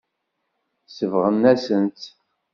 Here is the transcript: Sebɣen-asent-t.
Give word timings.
Sebɣen-asent-t. 0.87 2.01